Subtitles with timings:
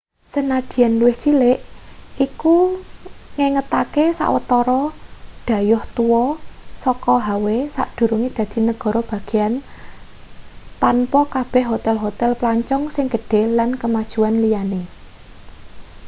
[0.33, 1.59] sanajan luwih cilik
[2.25, 2.57] iku
[3.35, 4.81] ngengetake sawetara
[5.47, 6.23] dhayoh tua
[6.83, 9.53] saka hawaii sadurunge dadi negara bagean
[10.81, 14.81] tanpa kabeh hotel-hotel plancong sing gedhe lan kemajuan liane